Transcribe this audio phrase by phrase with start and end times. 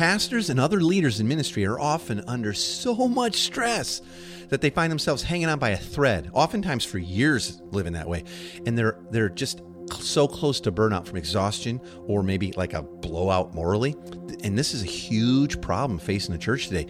[0.00, 4.00] Pastors and other leaders in ministry are often under so much stress
[4.48, 8.24] that they find themselves hanging on by a thread, oftentimes for years living that way.
[8.64, 9.60] And they're they're just
[9.92, 13.94] so close to burnout from exhaustion or maybe like a blowout morally.
[14.42, 16.86] And this is a huge problem facing the church today.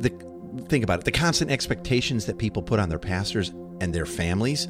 [0.00, 0.10] The,
[0.66, 3.50] think about it the constant expectations that people put on their pastors
[3.80, 4.66] and their families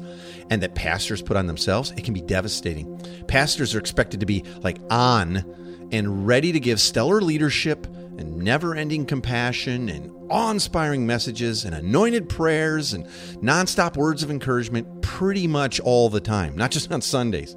[0.51, 2.99] and that pastors put on themselves, it can be devastating.
[3.27, 5.43] Pastors are expected to be like on
[5.91, 7.85] and ready to give stellar leadership
[8.17, 13.05] and never ending compassion and awe inspiring messages and anointed prayers and
[13.41, 17.55] nonstop words of encouragement pretty much all the time, not just on Sundays.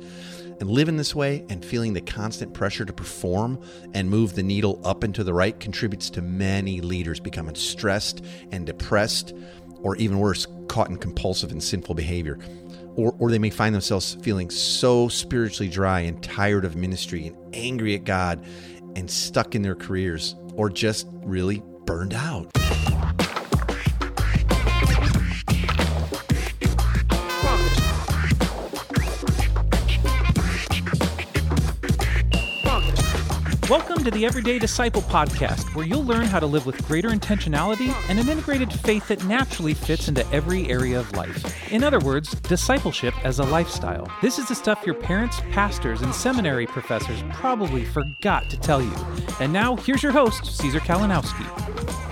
[0.60, 3.60] And living this way and feeling the constant pressure to perform
[3.94, 8.24] and move the needle up and to the right contributes to many leaders becoming stressed
[8.52, 9.34] and depressed,
[9.80, 12.38] or even worse, caught in compulsive and sinful behavior.
[12.96, 17.36] Or, or they may find themselves feeling so spiritually dry and tired of ministry and
[17.54, 18.44] angry at God
[18.96, 22.50] and stuck in their careers or just really burned out.
[34.02, 37.94] Welcome to the Everyday Disciple podcast, where you'll learn how to live with greater intentionality
[38.08, 41.70] and an integrated faith that naturally fits into every area of life.
[41.70, 44.10] In other words, discipleship as a lifestyle.
[44.20, 48.92] This is the stuff your parents, pastors, and seminary professors probably forgot to tell you.
[49.38, 52.11] And now, here's your host, Caesar Kalinowski.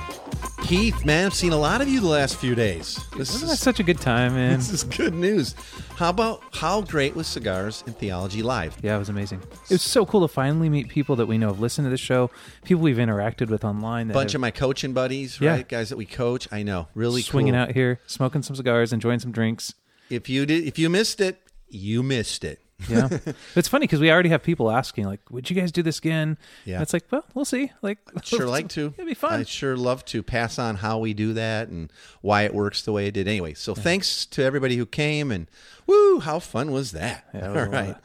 [0.70, 2.94] Keith, man, I've seen a lot of you the last few days.
[3.16, 4.56] This Wasn't that is, such a good time, man?
[4.56, 5.56] this is good news.
[5.96, 8.76] How about how great was Cigars and Theology Live?
[8.80, 9.42] Yeah, it was amazing.
[9.64, 11.96] It was so cool to finally meet people that we know have listened to the
[11.96, 12.30] show,
[12.62, 14.06] people we've interacted with online.
[14.06, 15.54] That bunch have of my coaching buddies, Yeah.
[15.54, 15.68] right?
[15.68, 16.46] Guys that we coach.
[16.52, 17.62] I know, really swinging cool.
[17.62, 19.74] out here, smoking some cigars, enjoying some drinks.
[20.08, 22.60] If you did, if you missed it, you missed it.
[22.88, 23.08] Yeah,
[23.56, 26.38] it's funny because we already have people asking, like, "Would you guys do this again?"
[26.64, 26.74] Yeah.
[26.76, 27.70] And it's like, well, we'll see.
[27.82, 28.94] Like, Sure, like to.
[28.96, 29.40] It'd be fun.
[29.40, 31.92] I'd sure love to pass on how we do that and
[32.22, 33.28] why it works the way it did.
[33.28, 35.46] Anyway, so thanks to everybody who came and
[35.86, 37.24] woo, how fun was that?
[37.34, 37.96] Yeah, it was a All right.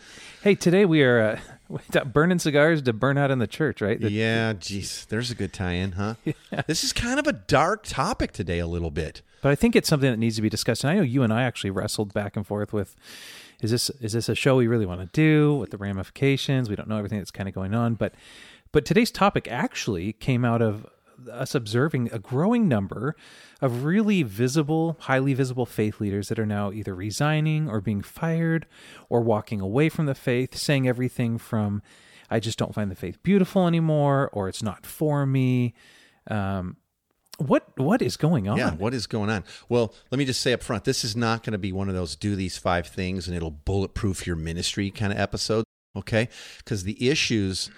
[0.43, 1.39] Hey, today we are
[1.71, 3.99] uh, burning cigars to burn out in the church, right?
[3.99, 6.15] The- Yeah, geez, there's a good tie-in, huh?
[6.67, 9.23] This is kind of a dark topic today, a little bit.
[9.41, 10.83] But I think it's something that needs to be discussed.
[10.83, 12.95] And I know you and I actually wrestled back and forth with
[13.61, 16.69] is this is this a show we really want to do with the ramifications?
[16.69, 18.13] We don't know everything that's kind of going on, but
[18.71, 20.85] but today's topic actually came out of
[21.31, 23.15] us observing a growing number
[23.61, 28.65] of really visible, highly visible faith leaders that are now either resigning or being fired
[29.09, 31.81] or walking away from the faith, saying everything from
[32.29, 35.73] I just don't find the faith beautiful anymore or it's not for me.
[36.27, 36.77] Um,
[37.37, 38.57] what what is going on?
[38.57, 39.43] Yeah, what is going on?
[39.69, 41.95] Well, let me just say up front, this is not going to be one of
[41.95, 45.65] those do these five things and it'll bulletproof your ministry kind of episode,
[45.95, 46.29] okay?
[46.59, 47.69] Because the issues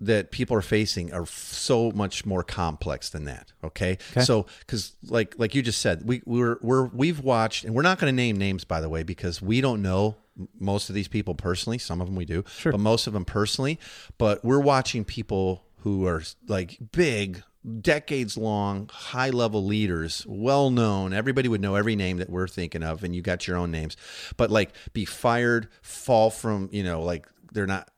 [0.00, 3.92] that people are facing are f- so much more complex than that, okay?
[4.12, 4.20] Okay.
[4.22, 7.98] So, because like like you just said, we we're we're we've watched, and we're not
[7.98, 10.16] going to name names by the way, because we don't know
[10.58, 11.78] most of these people personally.
[11.78, 12.72] Some of them we do, Sure.
[12.72, 13.78] but most of them personally.
[14.18, 17.42] But we're watching people who are like big,
[17.80, 21.12] decades long, high level leaders, well known.
[21.12, 23.96] Everybody would know every name that we're thinking of, and you got your own names.
[24.36, 27.90] But like be fired, fall from, you know, like they're not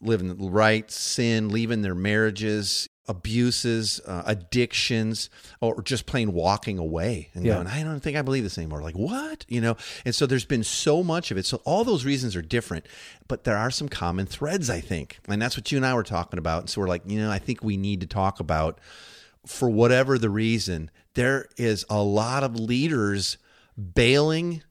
[0.00, 5.28] living right, sin, leaving their marriages, abuses, uh, addictions,
[5.60, 7.54] or just plain walking away and Yeah.
[7.54, 8.80] going, I don't think I believe this anymore.
[8.82, 9.44] Like, what?
[9.48, 9.76] You know?
[10.04, 11.44] And so there's been so much of it.
[11.46, 12.86] So all those reasons are different,
[13.28, 15.18] but there are some common threads, I think.
[15.28, 16.60] And that's what you and I were talking about.
[16.62, 18.78] And so we're like, you know, I think we need to talk about,
[19.46, 23.36] for whatever the reason, there is a lot of leaders
[23.76, 24.62] bailing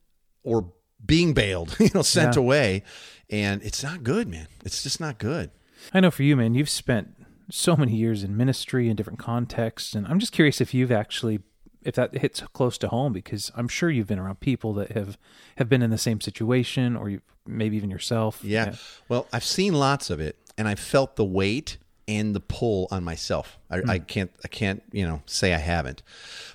[0.44, 0.71] or
[1.05, 2.39] being bailed, you know, sent Yeah.
[2.41, 2.83] away.
[3.29, 4.47] And it's not good, man.
[4.65, 5.51] It's just not good.
[5.94, 7.09] I know for you, man, you've spent
[7.50, 11.40] so many years in ministry in different contexts, and I'm just curious if you've actually
[11.86, 15.18] if that hits close to home because I'm sure you've been around people that have
[15.58, 18.44] have been in the same situation, or you maybe even yourself.
[18.44, 18.76] Yeah.
[19.09, 21.78] Well, I've seen lots of it, and I've felt the weight
[22.08, 23.58] and the pull on myself.
[23.69, 23.89] I, hmm.
[23.89, 26.04] I can't, I can't, you know, say I haven't.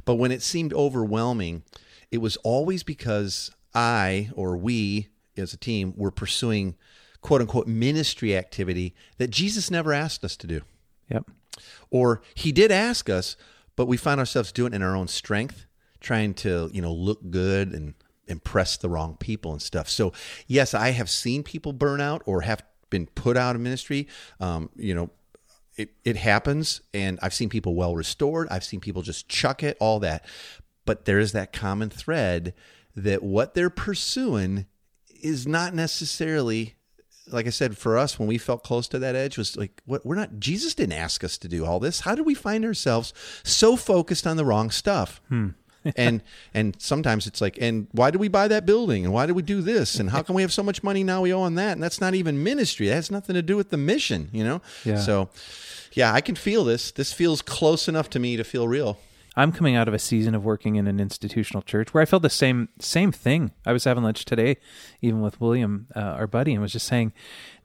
[0.05, 1.63] But when it seemed overwhelming,
[2.11, 6.75] it was always because I or we as a team were pursuing
[7.21, 10.63] quote unquote ministry activity that Jesus never asked us to do.
[11.11, 11.31] Yep.
[11.91, 13.37] Or he did ask us,
[13.77, 15.67] but we found ourselves doing it in our own strength,
[16.01, 17.95] trying to, you know, look good and
[18.27, 19.89] impress the wrong people and stuff.
[19.89, 20.13] So,
[20.47, 24.07] yes, I have seen people burn out or have been put out of ministry.
[24.41, 25.11] Um, you know,
[25.77, 28.49] it, it happens, and I've seen people well restored.
[28.51, 30.25] I've seen people just chuck it, all that.
[30.85, 32.55] But there is that common thread
[32.97, 34.67] that what they're pursuing
[35.23, 36.75] is not necessarily
[37.33, 40.05] like I said, for us, when we felt close to that edge, was like, what
[40.05, 40.39] we're not.
[40.39, 42.01] Jesus didn't ask us to do all this.
[42.01, 45.21] How did we find ourselves so focused on the wrong stuff?
[45.29, 45.49] Hmm.
[45.97, 46.23] and
[46.55, 49.05] and sometimes it's like, and why did we buy that building?
[49.05, 50.01] And why did we do this?
[50.01, 51.73] And how can we have so much money now we owe on that?
[51.73, 52.89] And that's not even ministry.
[52.89, 54.61] That has nothing to do with the mission, you know.
[54.85, 54.99] Yeah.
[54.99, 55.31] So,
[55.93, 56.91] yeah, I can feel this.
[56.91, 58.99] This feels close enough to me to feel real.
[59.39, 62.23] I'm coming out of a season of working in an institutional church where I felt
[62.23, 63.53] the same same thing.
[63.65, 64.57] I was having lunch today,
[65.01, 67.13] even with William, uh, our buddy, and was just saying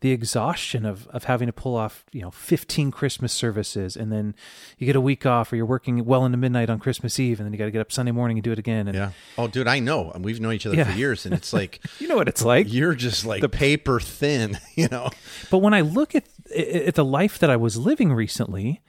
[0.02, 4.36] the exhaustion of of having to pull off you know 15 Christmas services, and then
[4.78, 7.48] you get a week off, or you're working well into midnight on Christmas Eve, and
[7.48, 8.88] then you got to get up Sunday morning and do it again.
[8.88, 9.12] And Yeah.
[9.38, 10.12] Oh, dude, I know.
[10.20, 10.92] We've known each other Yeah.
[10.92, 12.72] for years, and it's like you know what it's like.
[12.72, 15.10] you're just like the paper thin, you know.
[15.50, 18.82] But when I look at at the life that I was living recently,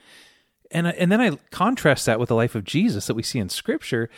[0.75, 3.49] and and then I contrast that with the life of Jesus that we see in
[3.49, 4.11] Scripture,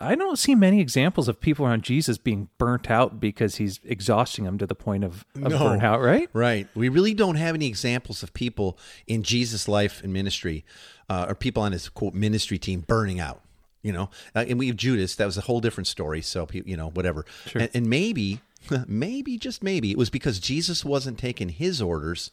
[0.00, 4.44] I don't see many examples of people around Jesus being burnt out because he's exhausting
[4.44, 5.58] them to the point of, of No.
[5.58, 6.02] burnout.
[6.02, 6.30] Right?
[6.32, 6.68] Right.
[6.74, 10.64] We really don't have any examples of people in Jesus' life and ministry,
[11.10, 13.42] uh, or people on his quote ministry team burning out.
[13.82, 15.14] You know, uh, and we have Judas.
[15.16, 16.22] That was a whole different story.
[16.22, 17.26] So you know, whatever.
[17.54, 18.40] And, and maybe,
[18.86, 22.30] maybe just maybe it was because Jesus wasn't taking his orders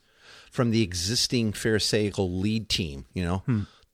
[0.51, 3.05] from the existing Pharisaical lead team.
[3.13, 3.43] You know.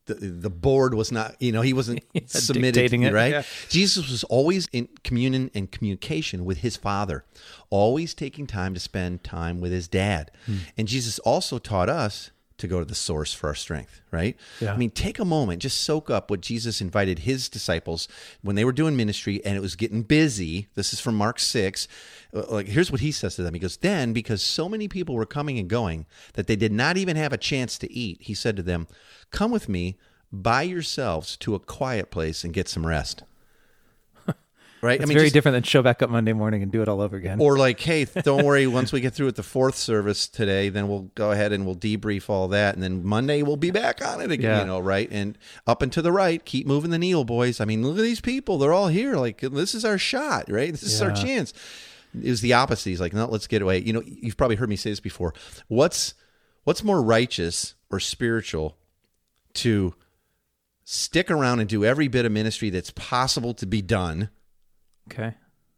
[0.05, 3.31] The, the board was not, you know, he wasn't submitted, it, right?
[3.33, 3.43] yeah.
[3.67, 7.25] Jesus was always in communion and communication with his father,
[7.69, 10.31] always taking time to spend time with his dad.
[10.45, 10.59] Hmm.
[10.77, 14.35] And Jesus also taught us to go to the source for our strength, right?
[14.59, 14.73] Yeah.
[14.73, 18.07] I mean, take a moment, just soak up what Jesus invited his disciples
[18.41, 20.67] when they were doing ministry and it was getting busy.
[20.75, 21.87] This is from Mark 6.
[22.33, 23.53] Uh, Like, here's what he says to them.
[23.53, 26.97] He goes, Then, because so many people were coming and going that they did not
[26.97, 28.87] even have a chance to eat, he said to them,
[29.31, 29.97] Come with me
[30.31, 33.23] by yourselves to a quiet place and get some rest.
[34.81, 35.01] Right?
[35.01, 37.17] It's very just- different than show back up Monday morning and do it all over
[37.17, 37.41] again.
[37.41, 38.67] or like, hey, don't worry.
[38.67, 41.75] Once we get through with the fourth service today, then we'll go ahead and we'll
[41.75, 44.51] debrief all that, and then Monday we'll be back on it again.
[44.51, 44.59] Yeah.
[44.61, 45.09] You know, right?
[45.11, 47.59] And up and to the right, keep moving the needle, boys.
[47.59, 49.15] I mean, look at these people; they're all here.
[49.15, 50.71] Like, this is our shot, right?
[50.71, 51.53] This is our chance.
[52.13, 52.89] It was the opposite.
[52.89, 53.79] He's like, no, let's get away.
[53.79, 55.33] You know, you've probably heard me say this before.
[55.67, 56.13] What's
[56.63, 58.77] what's more righteous or spiritual
[59.55, 59.93] to
[60.83, 64.29] stick around and do every bit of ministry that's possible to be done?
[65.11, 65.33] Okay.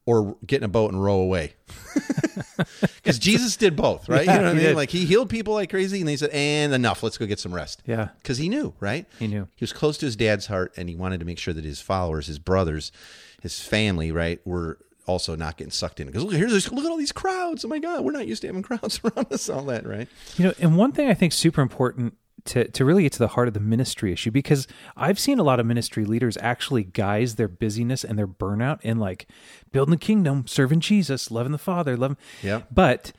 [0.05, 1.53] or get in a boat and row away.
[2.95, 4.25] Because Jesus did both, right?
[4.25, 4.63] Yeah, you know what I mean?
[4.63, 4.75] did.
[4.75, 7.53] Like he healed people like crazy, and he said, "And enough, let's go get some
[7.53, 8.09] rest." Yeah.
[8.17, 9.05] Because he knew, right?
[9.17, 9.47] He knew.
[9.55, 11.81] He was close to his dad's heart, and he wanted to make sure that his
[11.81, 12.91] followers, his brothers,
[13.41, 14.77] his family, right, were
[15.07, 16.07] also not getting sucked in.
[16.07, 17.65] Because look, here's look at all these crowds.
[17.65, 20.07] Oh my God, we're not used to having crowds around us, all that, right?
[20.37, 22.15] You know, and one thing I think super important
[22.45, 25.43] to to really get to the heart of the ministry issue because I've seen a
[25.43, 29.27] lot of ministry leaders actually guise their busyness and their burnout in like
[29.71, 32.17] building the kingdom, serving Jesus, loving the Father, loving.
[32.41, 32.61] Yeah.
[32.71, 33.11] But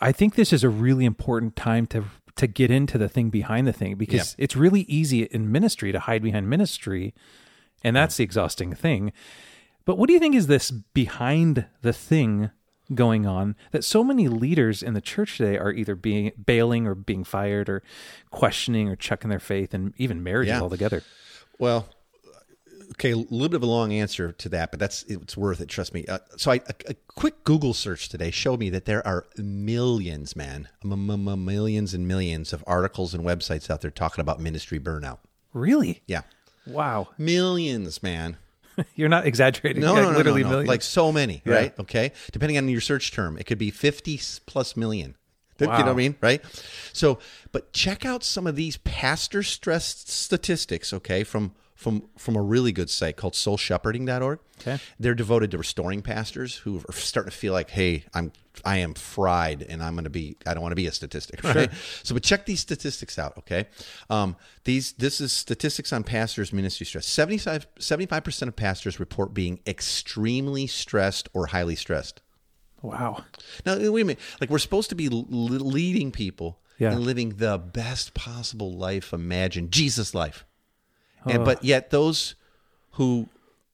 [0.00, 2.04] I think this is a really important time to
[2.36, 5.98] to get into the thing behind the thing because it's really easy in ministry to
[5.98, 7.14] hide behind ministry,
[7.82, 9.12] and that's the exhausting thing.
[9.84, 12.50] But what do you think is this behind the thing
[12.94, 16.94] going on that so many leaders in the church today are either being bailing or
[16.94, 17.82] being fired or
[18.30, 20.60] questioning or chucking their faith and even marriages Yeah.
[20.62, 21.02] altogether?
[21.58, 21.88] Well,
[22.92, 25.68] okay, a little bit of a long answer to that, but that's it's worth it.
[25.68, 26.06] Trust me.
[26.06, 30.34] Uh, so, I, a, a quick Google search today showed me that there are millions,
[30.34, 35.18] man, millions and millions of articles and websites out there talking about ministry burnout.
[35.52, 36.02] Really?
[36.06, 36.22] Yeah,
[36.66, 37.08] Wow.
[37.18, 38.36] millions, man.
[38.94, 39.82] You're not exaggerating.
[39.82, 40.50] No, Like, no, no, literally no, no.
[40.50, 40.68] millions.
[40.68, 41.54] Like so many, Yeah.
[41.54, 41.80] right?
[41.80, 45.16] Okay, depending on your search term, it could be fifty s- plus million.
[45.60, 46.40] You know what I mean, right?
[46.92, 47.18] So,
[47.50, 52.72] but check out some of these pastor stressed statistics, okay, from from from a really
[52.72, 54.40] good site called soulshepherding.org.
[54.60, 54.78] Okay.
[54.98, 58.32] They're devoted to restoring pastors who are starting to feel like, hey, I'm
[58.64, 61.44] I am fried and I'm going to be I don't want to be a statistic,
[61.44, 61.70] right?
[62.02, 63.68] So, but check these statistics out, okay?
[64.10, 67.06] Um, these this is statistics on pastors ministry stress.
[67.06, 72.22] 75 percent of pastors report being extremely stressed or highly stressed.
[72.82, 73.24] wow.
[73.64, 74.18] Now, wait a minute.
[74.40, 76.90] Like we're supposed to be l- leading people Yeah.
[76.92, 80.44] and living the best possible life imagined, Jesus life.
[81.26, 82.34] And but yet those
[82.92, 83.28] who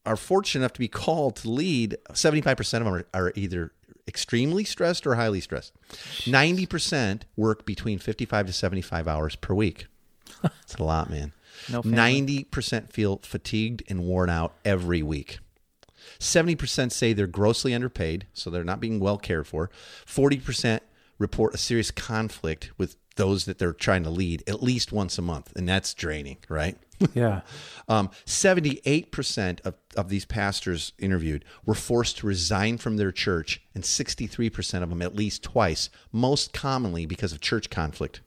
[0.06, 3.32] are fortunate enough to be called to lead, seventy five percent of them are, are
[3.34, 3.72] either
[4.06, 5.72] extremely stressed or highly stressed.
[6.26, 9.86] Ninety percent work between fifty five to seventy five hours per week.
[10.42, 11.32] That's a lot, man.
[11.70, 11.96] No family.
[11.96, 15.38] Ninety percent feel fatigued and worn out every week.
[16.18, 19.70] 70% say they're grossly underpaid, so they're not being well cared for.
[20.06, 20.80] 40%
[21.18, 25.23] report a serious conflict with those that they're trying to lead at least once a
[25.23, 26.76] month, and that's draining, right?
[27.12, 27.42] Yeah.
[27.88, 33.85] Um, 78% of, of these pastors interviewed were forced to resign from their church, and
[33.85, 38.21] 63% of them at least twice, most commonly because of church conflict.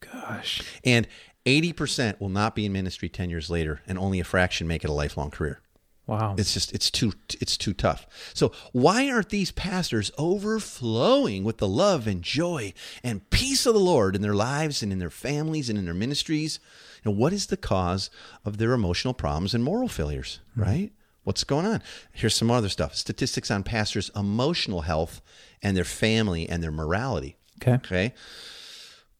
[0.00, 0.62] Gosh.
[0.84, 1.08] And
[1.46, 4.90] 80% will not be in ministry 10 years later, and only a fraction make it
[4.90, 5.60] a lifelong career.
[6.10, 6.34] Wow.
[6.36, 8.04] It's just it's too it's too tough.
[8.34, 12.72] So why aren't these pastors overflowing with the love and joy
[13.04, 15.94] and peace of the Lord in their lives and in their families and in their
[15.94, 16.58] ministries?
[17.04, 18.10] And what is the cause
[18.44, 20.62] of their emotional problems and moral failures, mm-hmm.
[20.62, 20.92] right?
[21.22, 21.80] What's going on?
[22.10, 22.96] Here's some other stuff.
[22.96, 25.22] Statistics on pastors' emotional health
[25.62, 27.36] and their family and their morality.
[27.62, 27.74] okay.
[27.74, 28.14] Okay.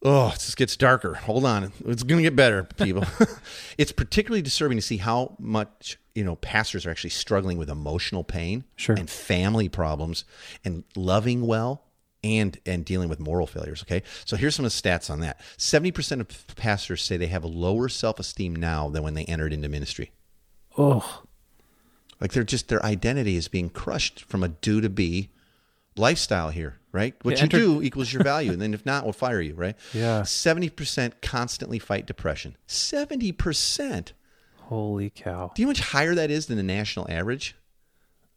[0.03, 1.15] Oh, it just gets darker.
[1.15, 1.73] Hold on.
[1.85, 3.05] It's going to get better, people.
[3.79, 8.25] it's particularly disturbing to see how much, you know, pastors are actually struggling with emotional
[8.25, 8.97] pain Sure.
[8.97, 10.25] and family problems
[10.65, 11.85] and loving well
[12.23, 14.03] and and dealing with moral failures, okay?
[14.25, 15.41] So here's some of the stats on that.
[15.59, 19.69] 70% of pastors say they have a lower self-esteem now than when they entered into
[19.69, 20.13] ministry.
[20.79, 21.23] Oh.
[22.21, 25.31] Like they're just their identity is being crushed from a do to be
[25.97, 27.15] lifestyle here, right?
[27.23, 29.55] What Yeah, you enter- do equals your value, and then if not, we'll fire you,
[29.55, 29.77] right?
[29.95, 30.23] Yeah.
[30.25, 32.57] Seventy percent constantly fight depression.
[32.67, 34.13] Seventy percent.
[34.57, 35.51] Holy cow.
[35.55, 37.57] Do you know how much higher that is than the national average?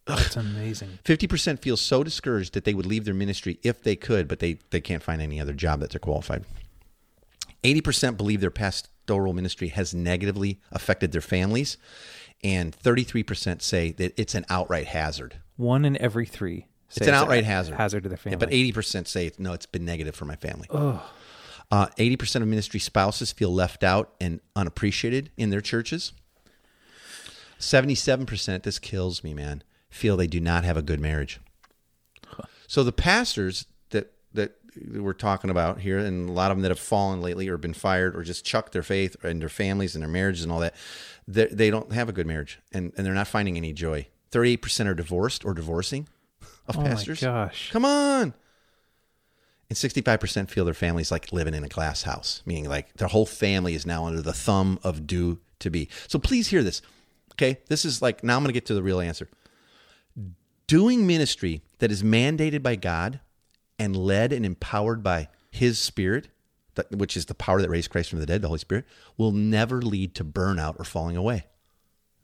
[0.05, 0.99] That's amazing.
[1.05, 4.39] Fifty percent feel so discouraged that they would leave their ministry if they could, but
[4.39, 6.43] they they can't find any other job that they're qualified.
[7.63, 11.77] Eighty percent believe their pastoral ministry has negatively affected their families,
[12.43, 15.37] and thirty-three percent say that it's an outright hazard.
[15.55, 16.67] One in every three.
[16.97, 17.75] It's an outright hazard.
[17.75, 18.35] Hazard to their family.
[18.35, 20.67] Yeah, but 80% say, no, it's been negative for my family.
[21.71, 26.13] Uh, 80% of ministry spouses feel left out and unappreciated in their churches.
[27.59, 31.39] 77%, this kills me, man, feel they do not have a good marriage.
[32.67, 34.55] So the pastors that, that
[34.95, 37.73] we're talking about here, and a lot of them that have fallen lately or been
[37.73, 40.75] fired or just chucked their faith and their families and their marriages and all that,
[41.27, 44.07] they, they don't have a good marriage and, and they're not finding any joy.
[44.31, 46.07] 38% are divorced or divorcing
[46.67, 47.71] of oh my gosh.
[47.71, 48.33] Come on.
[49.69, 53.25] And 65% feel their family's like living in a glass house, meaning like their whole
[53.25, 55.89] family is now under the thumb of do to be.
[56.07, 56.81] So please hear this.
[57.33, 57.59] Okay.
[57.67, 59.27] This is like, now I'm going to get to the real answer.
[60.67, 63.19] Doing ministry that is mandated by God
[63.79, 66.29] and led and empowered by His Spirit,
[66.91, 68.85] which is the power that raised Christ from the dead, the Holy Spirit,
[69.17, 71.45] will never lead to burnout or falling away.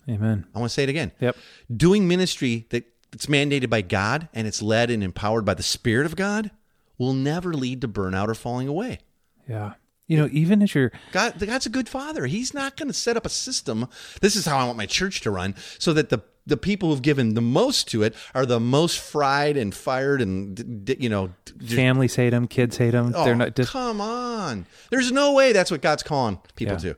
[0.07, 0.45] Amen.
[0.53, 1.11] I want to say it again.
[1.19, 1.37] Yep.
[1.75, 6.05] Doing ministry that it's mandated by God and it's led and empowered by the Spirit
[6.05, 6.51] of God
[6.97, 8.99] will never lead to burnout or falling away.
[9.47, 9.73] Yeah.
[10.07, 12.25] You know, even as you're God, God's a good father.
[12.25, 13.87] He's not going to set up a system.
[14.21, 17.03] This is how I want my church to run, so that the the people who've
[17.03, 21.09] given the most to it are the most fried and fired, and d- d- you
[21.09, 21.29] know,
[21.63, 23.13] families hate them, kids hate them.
[23.15, 24.65] oh, They're not just come on.
[24.89, 26.93] There's no way that's what God's calling people Yeah.
[26.93, 26.97] to.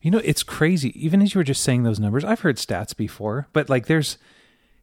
[0.00, 0.92] You know, it's crazy.
[1.04, 4.16] Even as you were just saying those numbers, I've heard stats before, but like there's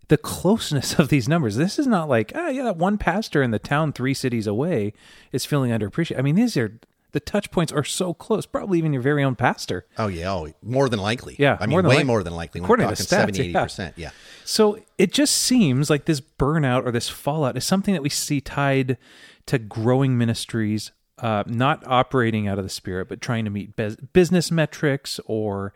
[0.08, 1.56] the closeness of these numbers.
[1.56, 4.94] This is not like, oh, yeah, that one pastor in the town three cities away
[5.32, 6.20] is feeling underappreciated.
[6.20, 6.80] I mean, these are
[7.16, 9.86] the touch points are so close, probably even your very own pastor.
[9.98, 11.38] Oh yeah, oh, more than likely.
[11.40, 12.60] Yeah, I mean, more way like- more than likely.
[12.60, 13.92] According we're to talking stats, 70, 80 yeah.
[13.96, 14.10] Yeah.
[14.44, 18.42] So it just seems like this burnout or this fallout is something that we see
[18.42, 18.98] tied
[19.46, 23.96] to growing ministries, uh, not operating out of the spirit, but trying to meet bus-
[24.14, 25.74] business metrics or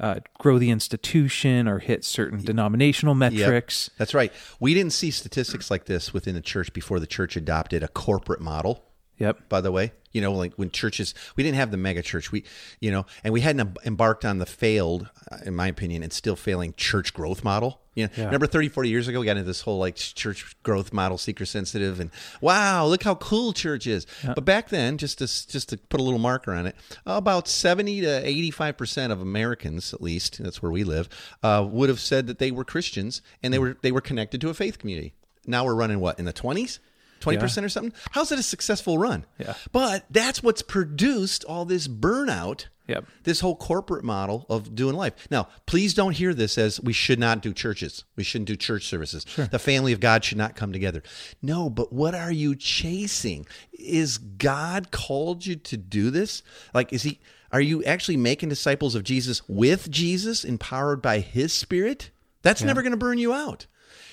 [0.00, 3.32] uh, grow the institution or hit certain denominational Yep.
[3.32, 3.90] metrics.
[3.98, 4.32] That's right.
[4.58, 8.40] We didn't see statistics like this within the church before the church adopted a corporate
[8.40, 8.84] model.
[9.18, 9.48] Yep.
[9.48, 12.30] By the way, you know, like when churches, we didn't have the mega church.
[12.32, 12.44] We,
[12.80, 16.36] you know, and we hadn't embarked on the failed, uh, in my opinion, and still
[16.36, 17.80] failing church growth model.
[17.94, 18.24] You know, Yeah.
[18.26, 21.44] remember 30, 40 years ago, we got into this whole like church growth model, seeker
[21.44, 24.06] sensitive, and wow, look how cool church is.
[24.24, 28.00] But back then, just to just to put a little marker on it, about seventy
[28.00, 31.08] to eighty five percent of Americans, at least that's where we live,
[31.42, 34.48] uh, would have said that they were Christians and they were they were connected to
[34.48, 35.12] a faith community.
[35.46, 36.78] Now we're running what in the twenties.
[37.22, 37.92] 20% or something.
[38.10, 39.24] How's it a successful run?
[39.38, 39.54] Yeah.
[39.72, 42.66] But that's what's produced all this burnout.
[42.88, 43.04] Yep.
[43.22, 45.14] This whole corporate model of doing life.
[45.30, 48.04] Now, please don't hear this as we should not do churches.
[48.16, 49.24] We shouldn't do church services.
[49.36, 51.02] The family of God should not come together.
[51.40, 53.46] No, but what are you chasing?
[53.72, 56.42] Is God called you to do this?
[56.74, 57.20] Like, is he,
[57.52, 62.10] are you actually making disciples of Jesus with Jesus, empowered by his spirit?
[62.42, 63.68] That's never going to burn you out.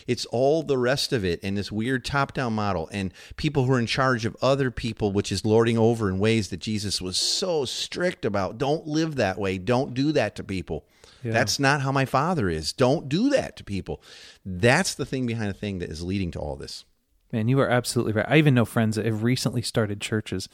[0.09, 3.73] It's all the rest of it and this weird top down model and people who
[3.73, 7.15] are in charge of other people, which is lording over in ways that Jesus was
[7.15, 8.57] so strict about.
[8.57, 9.59] Don't live that way.
[9.59, 10.83] Don't do that to people.
[11.23, 12.73] That's not how my father is.
[12.73, 14.01] Don't do that to people.
[14.43, 16.85] That's the thing behind the thing that is leading to all this.
[17.31, 18.25] Man, you are absolutely right.
[18.27, 20.49] I even know friends that have recently started churches,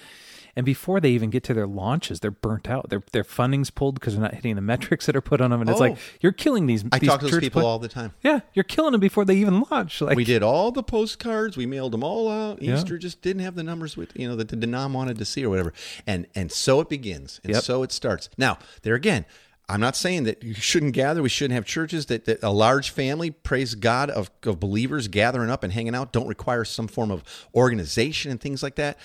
[0.56, 2.90] and before they even get to their launches, they're burnt out.
[2.90, 5.62] Their their funding's pulled because they're not hitting the metrics that are put on them,
[5.62, 5.84] and it's Oh.
[5.84, 6.84] like you're killing these.
[6.92, 8.14] I these talk to those people all the time.
[8.24, 10.00] Yeah, you're killing them before they even launch.
[10.02, 11.58] Like We did all the postcards.
[11.58, 12.62] We mailed them all out.
[12.62, 12.76] Yeah.
[12.76, 15.44] Easter just didn't have the numbers with you know that the denom wanted to see
[15.46, 15.74] or whatever.
[16.08, 17.64] And and so it begins, and Yep.
[17.64, 18.30] so it starts.
[18.38, 19.26] Now there again,
[19.68, 21.24] I'm not saying that you shouldn't gather.
[21.24, 25.50] We shouldn't have churches that, that a large family, praise God, of of believers gathering
[25.50, 27.24] up and hanging out don't require some form of
[27.56, 28.98] organization and things like that.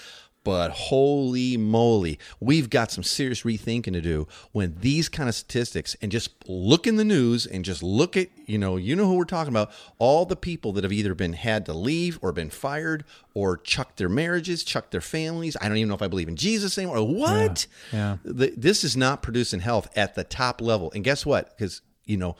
[0.43, 5.95] But holy moly, we've got some serious rethinking to do when these kind of statistics
[6.01, 9.17] and just look in the news and just look at, you know, you know who
[9.17, 12.49] we're talking about, all the people that have either been had to leave or been
[12.49, 13.05] fired
[13.35, 15.59] or chucked their marriages, chucked their families.
[15.61, 16.99] I don't even know if I believe in Jesus anymore.
[16.99, 17.67] or What?
[17.93, 18.17] Yeah.
[18.25, 20.91] The- this is not producing health at the top level.
[20.95, 21.51] And guess what?
[21.57, 22.37] Because, you know,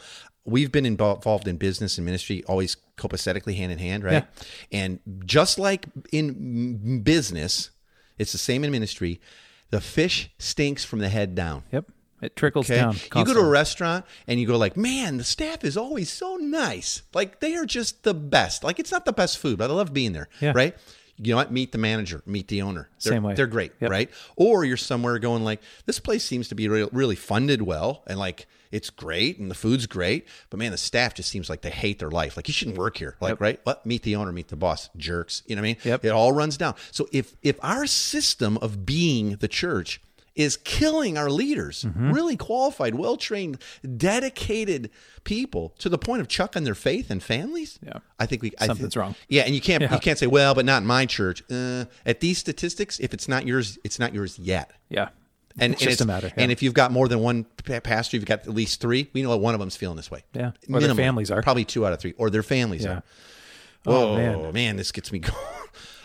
[0.47, 4.25] we've been involved in business and ministry always copacetically hand in hand, right?
[4.25, 4.45] Yeah.
[4.73, 7.71] And just like in business,
[8.21, 9.21] it's the same in ministry.
[9.71, 11.63] The fish stinks from the head down.
[11.73, 11.87] Yep,
[12.23, 12.81] it trickles Okay.
[12.81, 12.95] down.
[13.15, 16.37] You go to a restaurant and you go like, man, the staff is always so
[16.37, 17.03] nice.
[17.15, 18.63] Like they are just the best.
[18.65, 20.29] Like it's not the best food, but I love being there.
[20.41, 20.53] Yeah.
[20.55, 20.77] Right.
[21.23, 21.53] You know what?
[21.53, 22.89] Meet the manager, meet the owner.
[23.03, 23.35] They're, Same way.
[23.35, 23.91] They're great, Yep.
[23.91, 24.11] right?
[24.37, 28.19] Or you're somewhere going like, this place seems to be real, really funded well, and
[28.19, 31.71] like it's great, and the food's great, but man, the staff just seems like they
[31.71, 32.37] hate their life.
[32.37, 33.17] Like you shouldn't work here.
[33.21, 33.59] Like, right?
[33.65, 33.85] What?
[33.85, 35.43] Meet the owner, meet the boss, jerks.
[35.47, 35.77] You know what I mean?
[35.85, 36.05] Yep.
[36.05, 36.75] It all runs down.
[36.93, 40.01] So if if our system of being the church
[40.35, 42.13] is killing our leaders, Mm-hmm.
[42.13, 43.59] really qualified, well trained,
[43.97, 44.91] dedicated
[45.25, 47.79] people to the point of chucking their faith and families.
[47.85, 47.99] Yeah.
[48.19, 49.15] I think we I thi- Something's wrong.
[49.29, 51.43] Yeah, and you can't you can't say well, but not in my church.
[51.51, 54.71] Uh, at these statistics, if it's not yours, it's not yours yet.
[54.89, 55.09] Yeah,
[55.59, 56.31] And it's and just a matter.
[56.37, 59.11] And if you've got more than one pastor, you've got at least three.
[59.13, 60.23] We know one of them's feeling this way.
[60.33, 60.53] Yeah.
[60.73, 61.43] Or their families are.
[61.43, 62.91] probably two out of three, or their families Yeah.
[62.91, 63.03] are.
[63.87, 64.53] Oh, Oh man.
[64.53, 64.77] man.
[64.77, 65.37] this gets me going.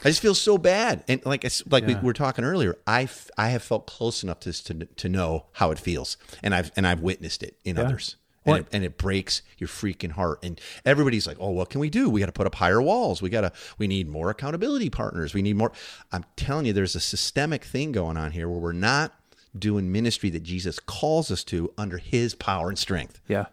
[0.06, 3.32] I just feel so bad, and like I like we were talking earlier, I f-
[3.38, 6.72] I have felt close enough to this to to know how it feels, and I've
[6.78, 8.16] and I've witnessed it in others.
[8.48, 10.38] And it, and it breaks your freaking heart.
[10.44, 12.12] And everybody's like, "Oh, what can we do?
[12.12, 13.20] We got to put up higher walls.
[13.20, 13.52] We got to.
[13.80, 15.34] We need more accountability partners.
[15.34, 15.72] We need more."
[16.12, 19.14] I'm telling you, there's a systemic thing going on here where we're not
[19.58, 23.20] doing ministry that Jesus calls us to under His power and strength.
[23.28, 23.46] Yeah.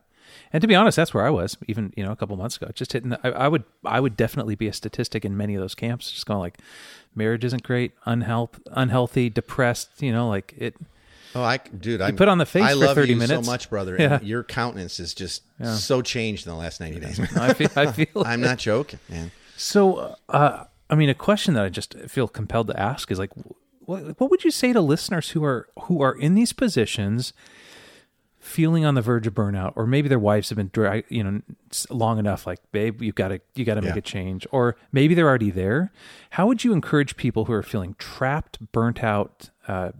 [0.52, 2.70] And to be honest, that's where I was even, you know, a couple months ago.
[2.74, 5.60] Just hitting, the, I, I would, I would definitely be a statistic in many of
[5.60, 6.10] those camps.
[6.10, 6.58] Just going like,
[7.14, 10.02] marriage isn't great, unhealth, unhealthy, depressed.
[10.02, 10.76] You know, like it.
[11.34, 13.46] Oh, I dude, I put on the face I love 30 you minutes.
[13.46, 13.96] so much, brother.
[13.98, 14.16] Yeah.
[14.16, 17.18] And your countenance is just so changed in the last ninety days.
[17.36, 18.06] I feel, I feel.
[18.26, 19.30] I'm not joking, man.
[19.56, 23.30] So, uh, I mean, a question that I just feel compelled to ask is like,
[23.80, 27.32] what, what would you say to listeners who are who are in these positions,
[28.42, 31.40] feeling on the verge of burnout, or maybe their wives have been, dry, you know,
[31.88, 32.46] long enough?
[32.46, 33.98] Like, babe, you've got to you got to make Yeah.
[33.98, 35.92] a change, or maybe they're already there.
[36.30, 39.92] How would you encourage people who are feeling trapped, burnt out, uh,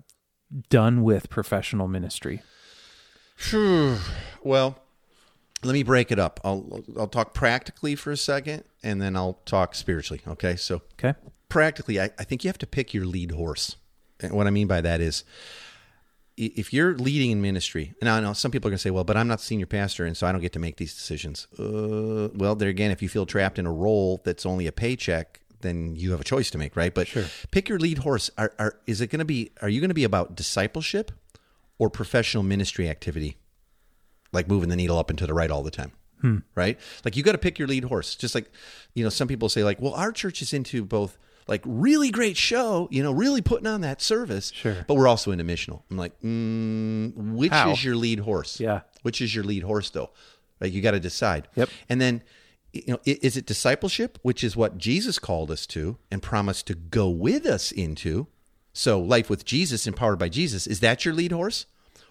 [0.69, 2.43] done with professional ministry?
[4.45, 4.77] Well,
[5.63, 6.41] let me break it up.
[6.45, 10.21] I'll I'll talk practically for a second, and then I'll talk spiritually.
[10.27, 11.15] Okay, so Okay.
[11.49, 13.77] practically, I, I think you have to pick your lead horse.
[14.21, 15.23] And what I mean by that is,
[16.37, 19.05] if you're leading in ministry, and I know some people are going to say, "Well,
[19.05, 21.47] but I'm not the senior pastor, and so I don't get to make these decisions."
[21.59, 25.41] Uh, well, there again, if you feel trapped in a role that's only a paycheck,
[25.61, 26.95] then you have a choice to make, right?
[26.95, 27.09] But
[27.51, 28.31] pick your lead horse.
[28.39, 29.53] Are, are is it going to be?
[29.61, 31.13] Are you going to be about discipleship
[31.79, 33.37] or professional ministry activity?
[34.33, 35.93] like moving the needle up and to the right all the time.
[36.55, 36.79] Right?
[37.05, 38.15] Like you got to pick your lead horse.
[38.15, 38.51] Just like,
[38.95, 42.37] you know, some people say like, well, our church is into both like really great
[42.37, 44.53] show, you know, really putting on that service.
[44.55, 44.85] Sure.
[44.87, 45.83] But we're also into missional.
[45.91, 47.73] I'm like, mm, which How?
[47.73, 48.61] is your lead horse?
[48.61, 48.83] Yeah.
[49.03, 50.11] Which is your lead horse though?
[50.61, 50.71] Right?
[50.71, 51.49] You got to decide.
[51.57, 51.69] Yep.
[51.89, 52.23] And then,
[52.73, 56.75] you know, is it discipleship, which is what Jesus called us to and promised to
[56.75, 58.29] go with us into?
[58.73, 61.67] So, life with Jesus, empowered by Jesus, is that your lead horse?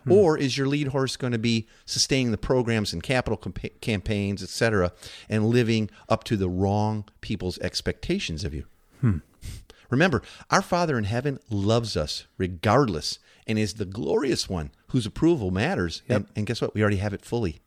[0.09, 4.41] Or is your lead horse going to be sustaining the programs and capital campa- campaigns,
[4.41, 4.93] et cetera,
[5.29, 8.65] and living up to the wrong people's expectations of you?
[9.01, 9.17] Hmm.
[9.89, 15.51] Remember, our Father in heaven loves us regardless and is the glorious one whose approval
[15.51, 16.01] matters.
[16.07, 16.73] And, and guess what?
[16.73, 17.61] We already have it fully.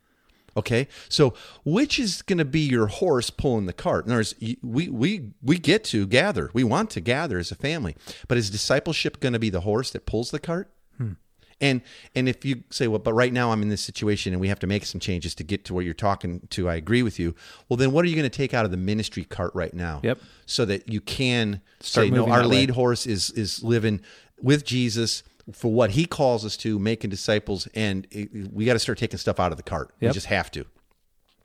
[0.57, 1.33] Okay, so
[1.65, 4.05] which is going to be your horse pulling the cart?
[4.05, 6.49] In other words, we we we get to gather.
[6.53, 7.95] We want to gather as a family,
[8.29, 10.71] but is discipleship going to be the horse that pulls the cart?
[10.97, 11.13] Hmm.
[11.61, 11.81] And
[12.15, 14.59] and if you say, well, but right now I'm in this situation and we have
[14.59, 17.33] to make some changes to get to where you're talking to, I agree with you.
[17.69, 20.01] Well, then what are you going to take out of the ministry cart right now?
[20.03, 20.19] Yep.
[20.45, 22.57] So that you can Start say, no, our that way.
[22.57, 24.01] lead horse is is living
[24.41, 28.79] with Jesus for what He calls us to, making disciples, and it- we got to
[28.79, 29.93] start taking stuff out of the cart.
[30.01, 30.65] We just have to,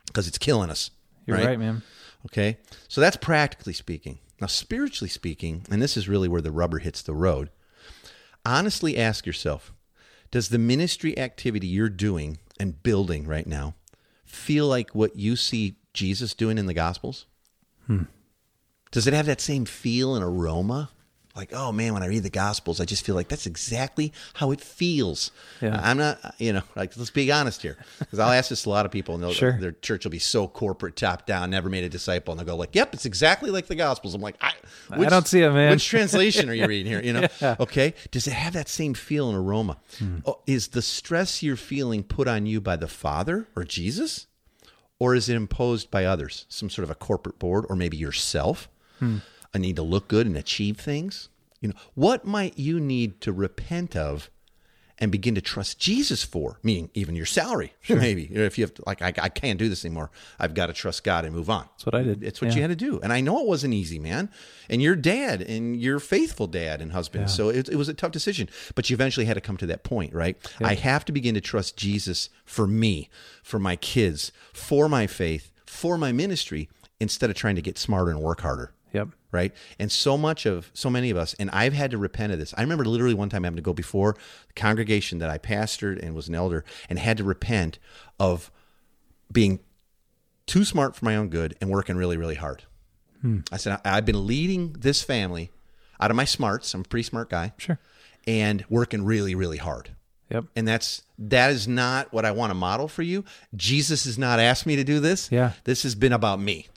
[0.06, 0.90] because it's killing us.
[1.26, 1.82] You're right, man.
[2.26, 4.18] Okay, so that's practically speaking.
[4.40, 7.50] Now, spiritually speaking, and this is really where the rubber hits the road,
[8.44, 9.72] honestly ask yourself
[10.30, 13.74] Does the ministry activity you're doing and building right now
[14.24, 17.26] feel like what you see Jesus doing in the Gospels?
[17.86, 18.04] Hmm.
[18.92, 20.90] Does it have that same feel and aroma?
[21.36, 24.50] Like, oh man, when I read the Gospels, I just feel like that's exactly how
[24.50, 25.30] it feels.
[25.62, 25.80] Yeah.
[25.82, 28.72] I'm not, you know, like let's be honest here, because I'll ask this to a
[28.72, 29.56] lot of people, and they'll, Sure.
[29.60, 32.56] their church will be so corporate, top down, never made a disciple, and they'll go
[32.56, 34.52] like, "Yep, it's exactly like the Gospels." I'm like, I,
[34.90, 35.70] I don't see it, man.
[35.70, 37.00] Which translation are you reading here?
[37.00, 37.12] You
[37.42, 37.94] know, okay.
[38.10, 39.76] Does it have that same feel and aroma?
[40.00, 40.18] Hmm.
[40.26, 44.26] Oh, is the stress you're feeling put on you by the Father or Jesus,
[44.98, 48.68] or is it imposed by others, some sort of a corporate board, or maybe yourself?
[48.98, 49.18] Hmm.
[49.52, 51.28] A need to look good and achieve things.
[51.60, 54.30] You know, what might you need to repent of
[55.02, 56.58] and begin to trust Jesus for?
[56.62, 58.24] Meaning, even your salary, maybe.
[58.24, 60.10] If you have, to, like, I, I can't do this anymore.
[60.38, 61.68] I've got to trust God and move on.
[61.72, 62.22] That's what I did.
[62.22, 62.56] It's what Yeah.
[62.56, 63.00] you had to do.
[63.02, 64.30] And I know it wasn't easy, man.
[64.68, 67.28] And you're dad and you're faithful dad and husband.
[67.30, 68.48] So it, it was a tough decision.
[68.74, 70.36] But you eventually had to come to that point, right?
[70.60, 73.08] I have to begin to trust Jesus for me,
[73.42, 76.68] for my kids, for my faith, for my ministry,
[77.00, 79.08] instead of trying to get smarter and work harder Yep.
[79.32, 79.52] Right?
[79.78, 82.52] And so much of so many of us, and I've had to repent of this.
[82.56, 84.16] I remember literally one time having to go before
[84.48, 87.78] the congregation that I pastored and was an elder, and had to repent
[88.18, 88.50] of
[89.32, 89.60] being
[90.46, 92.64] too smart for my own good and working really, really hard.
[93.20, 93.40] Hmm.
[93.52, 95.50] I said I've been leading this family
[96.00, 96.72] out of my smarts.
[96.74, 97.78] I'm a pretty smart guy, Sure.
[98.26, 99.90] and working really, really hard
[100.30, 100.44] Yep.
[100.56, 103.24] and that's that is not what I want to model for you.
[103.54, 105.30] Jesus has not asked me to do this.
[105.30, 105.52] Yeah.
[105.64, 106.68] this has been about me,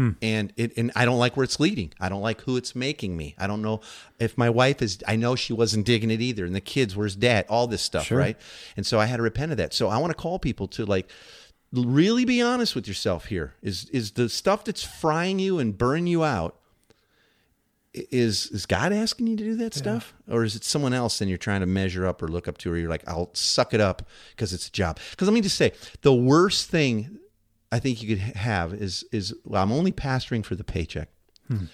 [0.00, 0.10] Hmm.
[0.22, 1.92] and it and I don't like where it's leading.
[2.00, 3.34] I don't like who it's making me.
[3.38, 3.80] I don't know
[4.18, 4.98] if my wife is.
[5.06, 7.44] I know she wasn't digging it either, and the kids, where's dad?
[7.48, 8.18] All this stuff, Sure.
[8.18, 8.36] right?
[8.76, 9.74] And so I had to repent of that.
[9.74, 11.10] So I want to call people to like
[11.72, 13.26] really be honest with yourself.
[13.26, 16.56] Here is is the stuff that's frying you and burning you out
[17.92, 21.28] is is God asking you to do that stuff, or is it someone else and
[21.28, 23.80] you're trying to measure up or look up to, or you're like, I'll suck it
[23.80, 24.98] up because it's a job?
[25.10, 27.18] Because let me just say, the worst thing
[27.72, 31.08] I think you could have is is well, I'm only pastoring for the paycheck.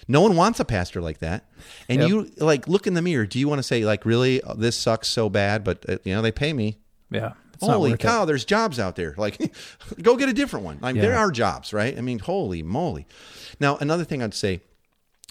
[0.07, 1.45] No one wants a pastor like that,
[1.87, 2.09] and Yep.
[2.09, 3.27] you like look in the mirror.
[3.27, 6.15] Do you want to say like, really, Oh, this sucks so bad, but uh, you
[6.15, 6.79] know they pay me?
[7.11, 7.33] Yeah.
[7.53, 8.03] It's holy worth it.
[8.03, 9.13] cow, there's jobs out there.
[9.17, 9.37] Like,
[10.01, 10.79] go get a different one.
[10.81, 11.95] I mean, there are jobs, right?
[11.95, 13.05] I mean, holy moly.
[13.59, 14.61] Now, another thing I'd say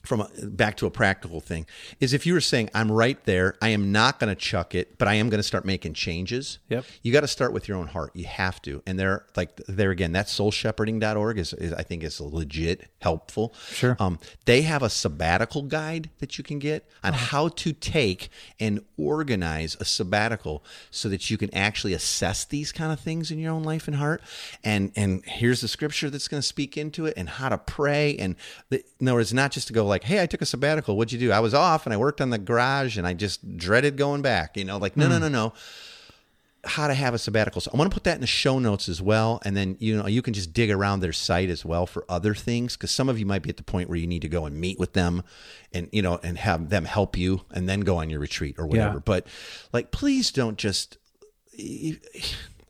[0.07, 1.67] from a, back to a practical thing
[2.01, 4.97] is if you were saying i'm right there i am not going to chuck it
[4.99, 6.85] but i am going to start making changes Yep.
[7.03, 8.11] you got to start with your own heart.
[8.15, 8.83] You have to.
[8.87, 13.55] And there like there again that soulshepherding.org is, is i think is legit helpful.
[13.71, 13.97] Sure.
[14.01, 18.81] um, they have a sabbatical guide that you can get on how to take and
[18.97, 23.53] organize a sabbatical so that you can actually assess these kind of things in your
[23.53, 24.21] own life and heart.
[24.65, 28.17] And and here's the scripture that's going to speak into it and how to pray
[28.19, 28.35] and
[28.71, 31.13] the, in other words not just to go like hey i took a sabbatical what'd
[31.13, 33.97] you do i was off and i worked on the garage and i just dreaded
[33.97, 35.23] going back you know like no no hmm.
[35.23, 35.53] no no
[36.67, 37.61] how to have a sabbatical.
[37.61, 39.97] So I'm going to put that in the show notes as well, and then you
[39.97, 43.09] know you can just dig around their site as well for other things because some
[43.09, 44.93] of you might be at the point where you need to go and meet with
[44.93, 45.23] them,
[45.73, 48.67] and you know and have them help you, and then go on your retreat or
[48.67, 48.97] whatever.
[48.97, 49.03] Yeah.
[49.05, 49.27] But
[49.73, 50.99] like, please don't just.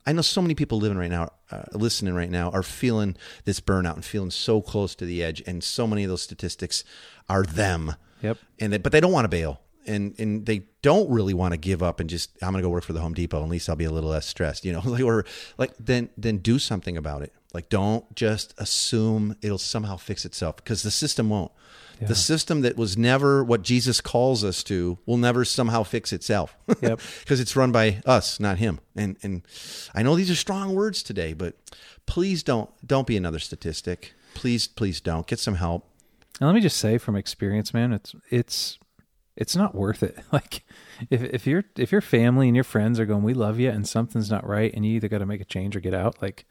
[0.07, 3.59] I know so many people living right now, uh, listening right now, are feeling this
[3.59, 6.83] burnout and feeling so close to the edge, and so many of those statistics
[7.29, 8.37] are them Yep.
[8.59, 11.57] and they, but they don't want to bail and and they don't really want to
[11.57, 13.41] give up and just I'm gonna go work for the Home Depot.
[13.41, 14.81] At least I'll be a little less stressed, you know.
[14.85, 15.25] Like or
[15.57, 17.33] like then then do something about it.
[17.53, 21.51] Like don't just assume it'll somehow fix itself because the system won't.
[21.99, 26.55] The system that was never what Jesus calls us to will never somehow fix itself.
[26.81, 27.01] Yep.
[27.21, 28.79] Because it's run by us, not him.
[28.95, 29.41] And and
[29.95, 31.55] I know these are strong words today, but
[32.05, 34.13] please don't don't be another statistic.
[34.35, 35.89] Please please don't get some help.
[36.39, 38.77] And let me just say from experience, man, it's it's
[39.35, 40.17] it's not worth it.
[40.31, 40.63] Like
[41.09, 43.87] if if your if your family and your friends are going, we love you, and
[43.87, 46.21] something's not right, and you either got to make a change or get out.
[46.21, 46.45] Like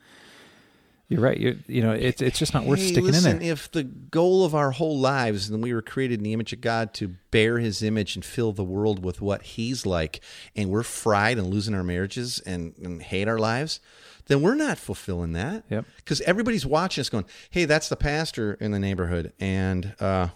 [1.08, 1.38] you're right.
[1.38, 3.52] You you know it's it's just not worth Hey, sticking listen, in there.
[3.52, 6.60] If the goal of our whole lives, and we were created in the image of
[6.60, 10.20] God to bear His image and fill the world with what He's like,
[10.56, 13.78] and we're fried and losing our marriages and, and hate our lives,
[14.26, 15.62] then we're not fulfilling that.
[15.70, 15.84] Yep.
[15.96, 20.28] Because everybody's watching us, going, "Hey, that's the pastor in the neighborhood," and uh,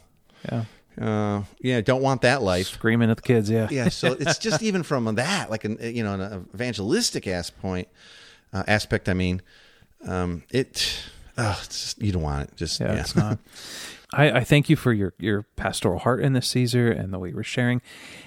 [0.49, 0.65] Yeah,
[1.01, 2.69] uh, yeah, don't want that life.
[2.69, 3.51] screaming at the kids.
[3.51, 7.61] Yeah, yeah so it's just even from that like an you know an evangelistic aspect
[7.61, 7.89] point
[8.53, 9.41] uh, aspect i mean
[10.07, 11.03] um, it
[11.37, 12.57] oh, it's just, you don't want it.
[12.57, 13.01] Just Yeah, yeah.
[13.01, 13.39] it's not.
[14.13, 17.29] I, I thank you for your, your pastoral heart in this, Caesar, and the way
[17.29, 17.81] you were sharing.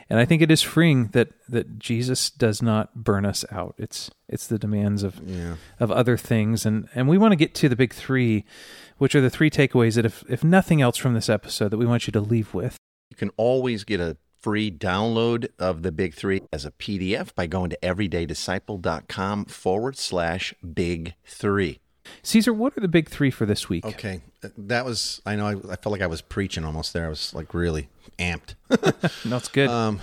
[0.10, 3.76] And I think it is freeing that, that Jesus does not burn us out.
[3.78, 5.56] It's it's the demands of yeah.
[5.80, 6.66] of other things.
[6.66, 8.46] And and we want to get to the big three,
[8.98, 11.86] which are the three takeaways that if, if nothing else from this episode that we
[11.86, 12.78] want you to leave with.
[13.10, 17.48] You can always get a free download of the big three as a PDF by
[17.48, 21.80] going to everydaydisciple.com forward slash big three.
[22.22, 23.86] Caesar, what are the big three for this week?
[23.86, 24.22] Okay.
[24.58, 27.06] That was, I know, I, I felt like I was preaching almost there.
[27.06, 27.88] I was like really
[28.20, 28.56] amped.
[29.26, 29.70] No, it's good.
[29.70, 30.02] um,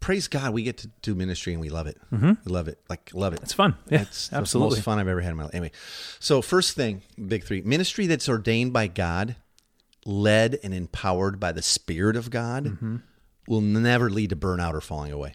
[0.00, 1.96] praise God, we get to do ministry and we love it.
[2.12, 2.32] Mm-hmm.
[2.44, 2.80] We love it.
[2.88, 3.40] Like, love it.
[3.42, 3.76] it's fun.
[3.88, 4.76] Yeah, It's the absolutely.
[4.78, 5.54] most fun I've ever had in my life.
[5.54, 5.70] Anyway,
[6.18, 9.36] so first thing, big three ministry that's ordained by God,
[10.04, 12.96] led and empowered by the Spirit of God, Mm-hmm.
[13.48, 15.34] Will never lead to burnout or falling away.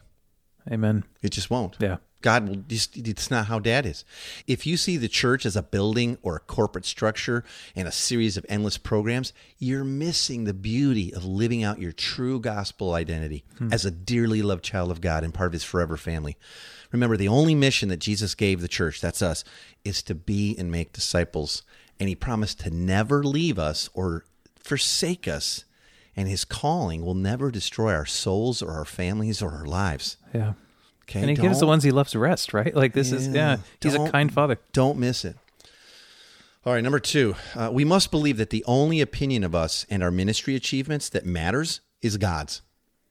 [0.71, 1.04] Amen.
[1.21, 1.76] It just won't.
[1.80, 1.97] Yeah.
[2.21, 4.06] God will just, it's not how dad is.
[4.47, 7.43] If you see the church as a building or a corporate structure
[7.76, 12.39] and a series of endless programs, you're missing the beauty of living out your true
[12.39, 13.73] gospel identity hmm.
[13.73, 16.38] as a dearly loved child of God and part of his forever family.
[16.93, 19.43] Remember, the only mission that Jesus gave the church, that's us,
[19.84, 21.63] is to be and make disciples.
[21.99, 24.23] And he promised to never leave us or
[24.56, 25.65] forsake us.
[26.15, 30.17] And his calling will never destroy our souls or our families or our lives.
[30.34, 30.54] Yeah.
[31.04, 31.21] Okay.
[31.21, 32.73] And he gives the ones he loves rest, right?
[32.73, 34.60] Like this is, yeah, he's a kind father.
[34.71, 35.36] Don't miss it.
[36.65, 40.02] All right, number two, uh, we must believe that the only opinion of us and
[40.02, 42.62] our ministry achievements that matters is God's.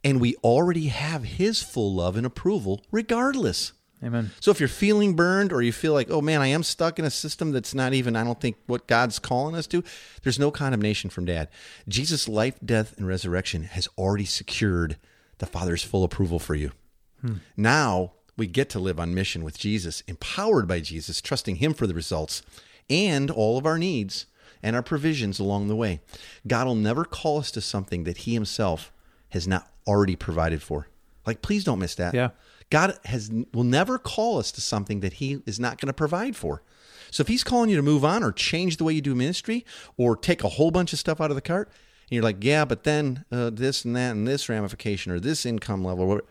[0.03, 3.73] And we already have His full love and approval regardless.
[4.05, 4.33] Amen.
[4.41, 7.05] So if you're feeling burned or you feel like, oh man, I am stuck in
[7.05, 9.85] a system that's not even, I don't think, what God's calling us to,
[10.23, 11.49] there's no condemnation from dad.
[11.87, 14.97] Jesus' life, death, and resurrection has already secured
[15.39, 16.73] the Father's full approval for you.
[17.21, 17.35] Hmm.
[17.57, 21.87] Now we get to live on mission with Jesus, empowered by Jesus, trusting Him for
[21.87, 22.43] the results
[22.91, 24.27] and all of our needs
[24.63, 26.01] and our provisions along the way.
[26.47, 28.93] God will never call us to something that He Himself
[29.31, 30.89] has not already provided for.
[31.27, 32.15] Like, please don't miss that.
[32.15, 32.31] Yeah.
[32.73, 36.35] God has will never call us to something that He is not going to provide
[36.35, 36.63] for.
[37.11, 39.67] So if He's calling you to move on or change the way you do ministry
[39.99, 42.65] or take a whole bunch of stuff out of the cart, and you're like, yeah,
[42.65, 46.25] but then uh, this and that and this ramification or this income level, or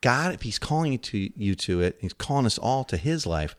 [0.00, 3.24] God, if He's calling you to you to it, He's calling us all to His
[3.24, 3.54] life,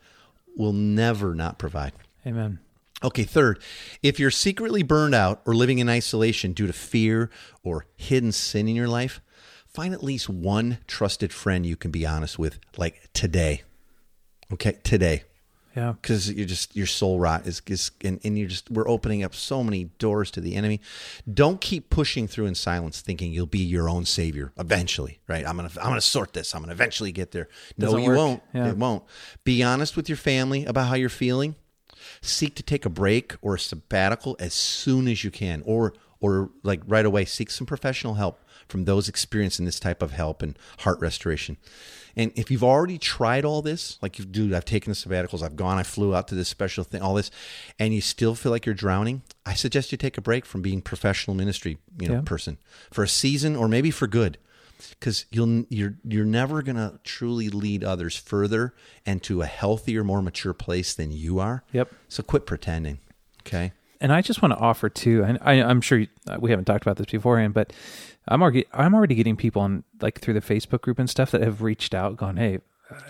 [0.54, 1.92] will never not provide.
[2.26, 2.58] Amen.
[3.02, 3.62] Okay, third,
[4.02, 7.30] if you're secretly burned out or living in isolation due to fear
[7.62, 9.22] or hidden sin in your life,
[9.72, 13.62] find at least one trusted friend you can be honest with, like today.
[14.52, 15.24] Okay, today.
[15.76, 15.92] Yeah.
[15.92, 19.34] Because you're just your soul rot is, is and, and you're just we're opening up
[19.36, 20.80] so many doors to the enemy.
[21.32, 25.20] Don't keep pushing through in silence, thinking you'll be your own savior eventually.
[25.28, 25.46] Right?
[25.46, 26.54] I'm gonna I'm gonna sort this.
[26.54, 27.48] I'm gonna eventually get there.
[27.78, 28.16] No, Doesn't you work.
[28.16, 28.42] won't.
[28.52, 28.68] Yeah.
[28.70, 29.04] It won't.
[29.44, 31.54] Be honest with your family about how you're feeling
[32.22, 36.50] seek to take a break or a sabbatical as soon as you can or or
[36.62, 40.58] like right away seek some professional help from those experiencing this type of help and
[40.80, 41.56] heart restoration
[42.16, 45.56] and if you've already tried all this like you do i've taken the sabbaticals i've
[45.56, 47.30] gone i flew out to this special thing all this
[47.78, 50.80] and you still feel like you're drowning i suggest you take a break from being
[50.80, 52.20] professional ministry you know Yeah.
[52.22, 52.58] person
[52.90, 54.38] for a season or maybe for good
[54.98, 60.22] because you'll you're you're never gonna truly lead others further and to a healthier, more
[60.22, 61.62] mature place than you are.
[61.72, 61.92] Yep.
[62.08, 62.98] So quit pretending.
[63.42, 63.72] Okay.
[64.00, 65.22] And I just want to offer too.
[65.22, 67.74] And I, I'm sure you, uh, we haven't talked about this beforehand, but
[68.30, 71.42] I'm already I'm already getting people on like through the Facebook group and stuff that
[71.42, 72.60] have reached out, gone, "Hey,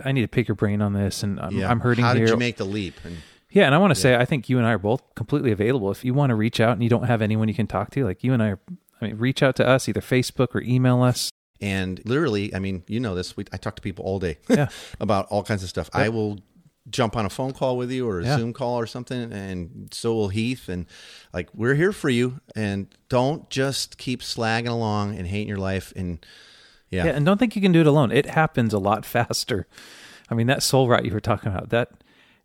[0.05, 2.33] I need to pick your brain on this, and I'm, I'm hurting How here." did
[2.33, 2.95] you make the leap?
[3.05, 3.19] And
[3.51, 5.91] yeah, and I want to say I think you and I are both completely available.
[5.91, 8.05] If you want to reach out and you don't have anyone you can talk to,
[8.05, 8.61] like you and I are,
[9.01, 11.31] I mean, reach out to us either Facebook or email us.
[11.61, 13.37] and literally, I mean, you know this.
[13.37, 14.69] We, I talk to people all day Yeah.
[15.01, 15.91] about all kinds of stuff.
[15.93, 16.39] I will
[16.91, 18.37] jump on a phone call with you or a Yeah.
[18.37, 20.69] Zoom call or something, and so will Heath.
[20.69, 20.87] And
[21.33, 22.41] like, we're here for you.
[22.55, 25.93] And don't just keep slagging along and hating your life.
[25.97, 26.25] And
[26.91, 28.13] yeah, Yeah, and don't think you can do it alone.
[28.13, 29.67] It happens a lot faster.
[30.31, 31.91] I mean, that soul rot you were talking about that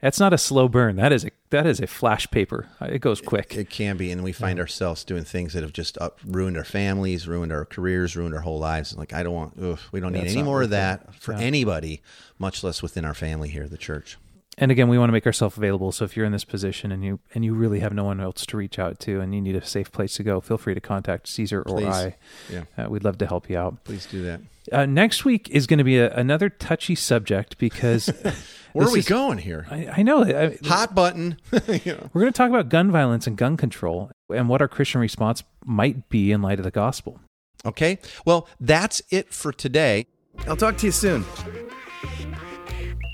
[0.02, 0.98] that's not a slow burn.
[0.98, 2.68] That is a that is a flash paper.
[2.82, 3.56] Uh, it goes quick.
[3.56, 6.64] It can be, and we find ourselves doing things that have just up, ruined our
[6.66, 8.96] families, ruined our careers, ruined our whole lives.
[8.96, 12.02] Like I don't want, ugh, we don't need any more of that for anybody,
[12.38, 14.18] much less within our family here, the church.
[14.58, 15.92] And again, we want to make ourselves available.
[15.92, 18.46] So if you're in this position and you and you really have no one else
[18.48, 20.80] to reach out to, and you need a safe place to go, feel free to
[20.82, 21.88] contact Caesar or Please.
[21.88, 22.16] I.
[22.52, 23.84] Yeah, Uh, we'd love to help you out.
[23.84, 24.42] please do that.
[24.72, 28.08] Uh, next week is going to be a, another touchy subject because
[28.74, 29.68] Where are we is- going here?
[29.70, 30.24] I, I know.
[30.24, 31.38] I, Hot button.
[31.68, 32.10] you know.
[32.14, 35.44] We're going to talk about gun violence and gun control and what our Christian response
[35.64, 37.20] might be in light of the gospel.
[37.66, 40.06] Okay, well, that's it for today.
[40.48, 41.26] I'll talk to you soon.